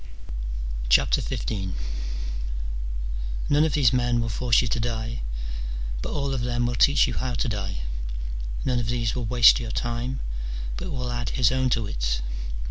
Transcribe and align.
XV. 0.91 1.73
None 3.49 3.63
of 3.63 3.73
these 3.73 3.93
men 3.93 4.19
will 4.19 4.29
force 4.29 4.63
you 4.63 4.67
to 4.67 4.79
die, 4.79 5.21
but 6.01 6.11
all 6.11 6.33
of 6.33 6.41
them 6.41 6.65
will 6.65 6.73
teach 6.73 7.05
you 7.05 7.13
how 7.13 7.35
to 7.35 7.47
die: 7.47 7.81
none 8.65 8.79
of 8.79 8.87
these 8.87 9.13
will 9.13 9.25
waste 9.25 9.59
your 9.59 9.69
time, 9.69 10.19
but 10.75 10.89
will 10.91 11.11
add 11.11 11.29
his 11.37 11.51
own 11.51 11.69
to 11.69 11.85
it. 11.85 12.19